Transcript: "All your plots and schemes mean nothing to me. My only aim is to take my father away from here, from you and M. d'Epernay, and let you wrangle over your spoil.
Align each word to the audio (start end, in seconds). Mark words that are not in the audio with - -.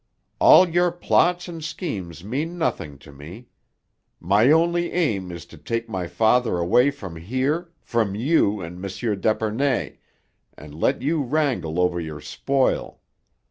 "All 0.39 0.67
your 0.67 0.89
plots 0.91 1.47
and 1.47 1.63
schemes 1.63 2.23
mean 2.23 2.57
nothing 2.57 2.97
to 2.97 3.11
me. 3.11 3.49
My 4.19 4.51
only 4.51 4.91
aim 4.93 5.31
is 5.31 5.45
to 5.45 5.59
take 5.59 5.87
my 5.87 6.07
father 6.07 6.57
away 6.57 6.89
from 6.89 7.17
here, 7.17 7.71
from 7.83 8.15
you 8.15 8.61
and 8.61 8.83
M. 8.83 9.19
d'Epernay, 9.21 9.99
and 10.57 10.73
let 10.73 11.03
you 11.03 11.21
wrangle 11.21 11.79
over 11.79 11.99
your 11.99 12.19
spoil. 12.19 12.99